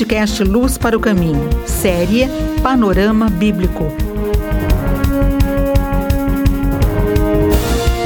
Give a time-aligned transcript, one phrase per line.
[0.00, 2.26] podcast Luz para o Caminho, série
[2.62, 3.92] Panorama Bíblico.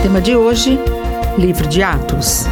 [0.03, 0.76] Tema de hoje:
[1.38, 2.46] Livro de Atos.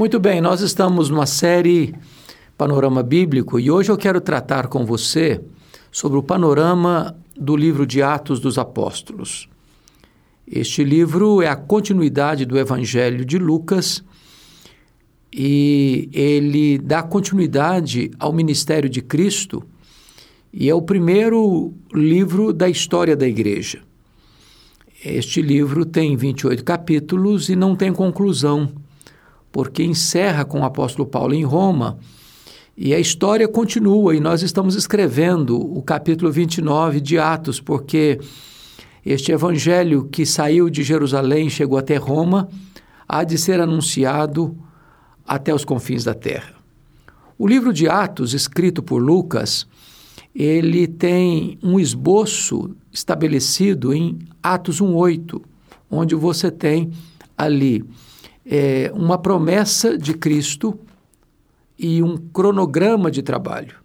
[0.00, 1.94] Muito bem, nós estamos numa série
[2.56, 5.42] Panorama Bíblico e hoje eu quero tratar com você
[5.92, 9.46] sobre o panorama do livro de Atos dos Apóstolos.
[10.50, 14.02] Este livro é a continuidade do Evangelho de Lucas
[15.30, 19.62] e ele dá continuidade ao ministério de Cristo
[20.50, 23.82] e é o primeiro livro da história da igreja.
[25.04, 28.72] Este livro tem 28 capítulos e não tem conclusão
[29.52, 31.98] porque encerra com o apóstolo Paulo em Roma.
[32.76, 38.18] E a história continua, e nós estamos escrevendo o capítulo 29 de Atos, porque
[39.04, 42.48] este evangelho que saiu de Jerusalém chegou até Roma,
[43.08, 44.56] há de ser anunciado
[45.26, 46.54] até os confins da terra.
[47.38, 49.66] O livro de Atos, escrito por Lucas,
[50.34, 55.42] ele tem um esboço estabelecido em Atos 1:8,
[55.90, 56.90] onde você tem
[57.36, 57.84] ali
[58.52, 60.76] é, uma promessa de Cristo
[61.78, 63.76] e um cronograma de trabalho.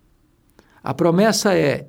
[0.83, 1.87] A promessa é: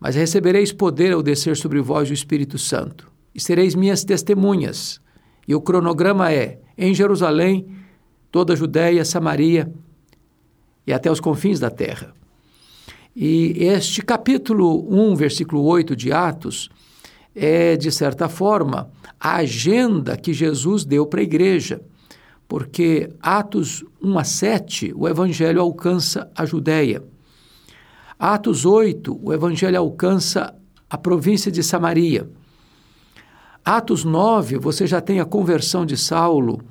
[0.00, 5.02] Mas recebereis poder ao descer sobre vós o Espírito Santo, e sereis minhas testemunhas.
[5.46, 7.68] E o cronograma é: em Jerusalém,
[8.32, 9.70] toda a Judéia, Samaria
[10.86, 12.14] e até os confins da terra.
[13.14, 16.70] E este capítulo 1, versículo 8 de Atos,
[17.34, 21.82] é, de certa forma, a agenda que Jesus deu para a igreja,
[22.48, 27.04] porque Atos 1 a 7, o evangelho alcança a Judéia.
[28.18, 30.54] Atos 8, o evangelho alcança
[30.88, 32.28] a província de Samaria.
[33.62, 36.62] Atos 9, você já tem a conversão de Saulo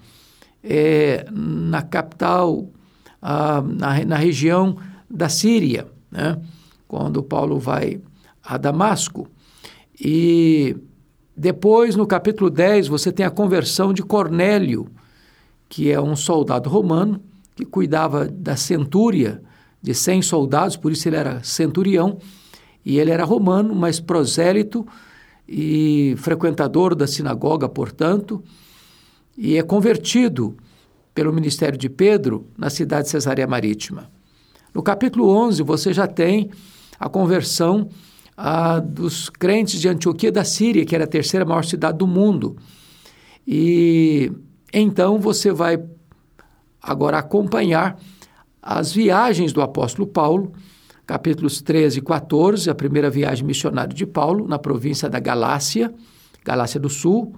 [0.63, 2.67] é, na capital,
[3.21, 6.41] ah, na, na região da Síria, né?
[6.87, 8.01] quando Paulo vai
[8.43, 9.27] a Damasco.
[9.99, 10.75] E
[11.35, 14.87] depois, no capítulo 10, você tem a conversão de Cornélio,
[15.69, 17.21] que é um soldado romano
[17.55, 19.41] que cuidava da centúria
[19.81, 22.17] de 100 soldados, por isso ele era centurião,
[22.85, 24.85] e ele era romano, mas prosélito
[25.47, 28.43] e frequentador da sinagoga, portanto,
[29.37, 30.55] e é convertido
[31.13, 34.09] pelo ministério de Pedro na cidade de Cesareia Marítima.
[34.73, 36.49] No capítulo 11, você já tem
[36.99, 37.89] a conversão
[38.85, 42.55] dos crentes de Antioquia da Síria, que era a terceira maior cidade do mundo.
[43.47, 44.31] E
[44.73, 45.81] então você vai
[46.81, 47.99] agora acompanhar
[48.61, 50.51] as viagens do apóstolo Paulo,
[51.05, 55.93] capítulos 13 e 14, a primeira viagem missionária de Paulo na província da Galácia,
[56.43, 57.33] Galácia do Sul,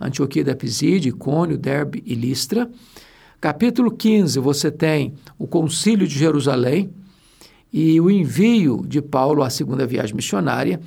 [0.00, 2.70] Antioquia da Pisídia, Icônio, Derbe e Listra.
[3.40, 6.90] Capítulo 15, você tem o concílio de Jerusalém,
[7.72, 10.80] e o envio de Paulo à segunda viagem missionária.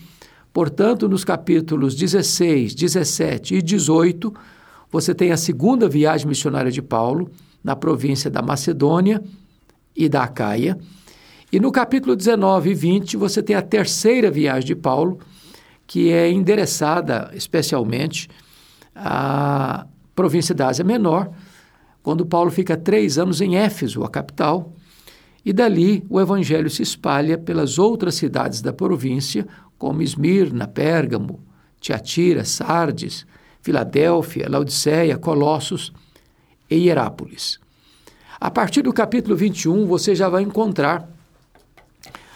[0.51, 4.33] Portanto, nos capítulos 16, 17 e 18,
[4.93, 7.31] você tem a segunda viagem missionária de Paulo
[7.63, 9.23] na província da Macedônia
[9.95, 10.77] e da Acaia.
[11.51, 15.17] E no capítulo 19 e 20, você tem a terceira viagem de Paulo,
[15.87, 18.29] que é endereçada especialmente
[18.95, 21.31] à província da Ásia Menor,
[22.03, 24.73] quando Paulo fica três anos em Éfeso, a capital,
[25.43, 31.39] e dali o evangelho se espalha pelas outras cidades da província, como Esmirna, Pérgamo,
[31.79, 33.25] Tiatira, Sardes,
[33.63, 35.94] Filadélfia, Laodiceia, Colossos
[36.69, 37.59] e Hierápolis.
[38.40, 41.09] A partir do capítulo 21, você já vai encontrar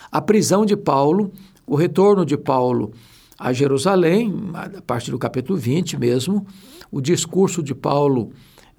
[0.10, 1.34] a prisão de Paulo,
[1.68, 2.94] o retorno de Paulo
[3.38, 6.48] a Jerusalém, a partir do capítulo 20 mesmo,
[6.90, 8.32] o discurso de Paulo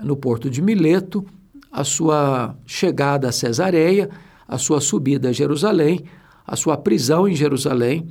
[0.02, 1.26] no porto de Mileto,
[1.70, 4.08] a sua chegada a Cesareia,
[4.48, 6.02] a sua subida a Jerusalém,
[6.46, 8.08] a sua prisão em Jerusalém,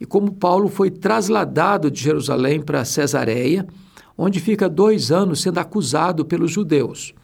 [0.00, 3.66] e como Paulo foi trasladado de Jerusalém para Cesareia,
[4.16, 7.14] onde fica dois anos sendo acusado pelos judeus.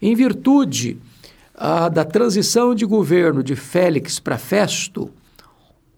[0.00, 0.98] Em virtude
[1.54, 5.10] ah, da transição de governo de Félix para Festo,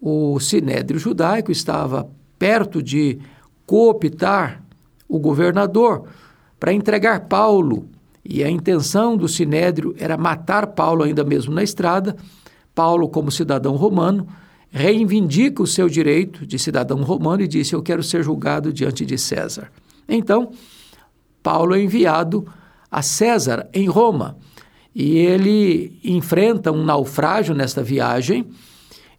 [0.01, 3.19] o sinédrio judaico estava perto de
[3.65, 4.63] cooptar
[5.09, 6.05] o governador
[6.61, 7.89] para entregar Paulo
[8.25, 12.17] e a intenção do sinédrio era matar Paulo ainda mesmo na estrada.
[12.75, 14.27] Paulo, como cidadão romano,
[14.71, 19.17] reivindica o seu direito de cidadão romano e disse: Eu quero ser julgado diante de
[19.17, 19.71] César.
[20.09, 20.53] Então,
[21.43, 22.47] Paulo é enviado
[22.91, 24.37] a César em Roma.
[24.95, 28.47] E ele enfrenta um naufrágio nesta viagem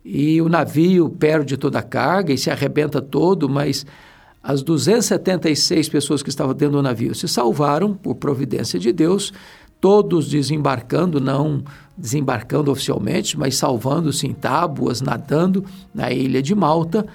[0.04, 3.86] e o navio perde toda a carga e se arrebenta todo, mas
[4.42, 9.34] as 276 pessoas que estavam dentro do navio se salvaram por providência de Deus,
[9.80, 11.64] todos desembarcando, não
[11.98, 17.06] desembarcando oficialmente, mas salvando-se em tábuas, nadando na ilha de Malta,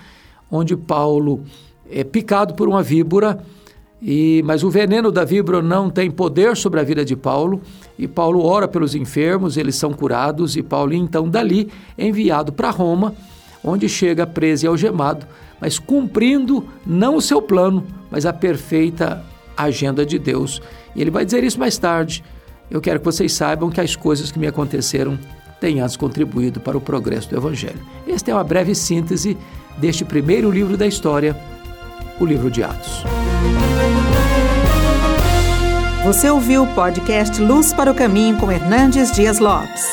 [0.51, 1.45] onde Paulo
[1.91, 3.43] é picado por uma víbora,
[4.01, 7.61] e, mas o veneno da víbora não tem poder sobre a vida de Paulo,
[7.97, 12.71] e Paulo ora pelos enfermos, eles são curados, e Paulo então dali é enviado para
[12.71, 13.15] Roma,
[13.63, 15.27] onde chega preso e algemado,
[15.61, 19.25] mas cumprindo não o seu plano, mas a perfeita
[19.57, 20.61] agenda de Deus.
[20.97, 22.25] E ele vai dizer isso mais tarde.
[22.71, 25.19] Eu quero que vocês saibam que as coisas que me aconteceram
[25.61, 27.81] têm antes contribuído para o progresso do Evangelho.
[28.09, 29.37] Esta é uma breve síntese
[29.79, 31.37] deste primeiro livro da história,
[32.19, 33.05] o livro de Atos.
[36.05, 39.87] Você ouviu o podcast Luz para o Caminho com Hernandes Dias Lopes.